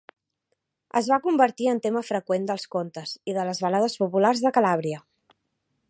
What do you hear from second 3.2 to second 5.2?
i de les balades populars de Calàbria.